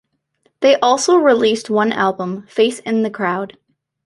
They 0.61 0.77
also 0.79 1.15
released 1.17 1.69
one 1.69 1.91
album, 1.93 2.47
"Face 2.47 2.79
in 2.79 3.03
the 3.03 3.11
Crowd". 3.11 3.59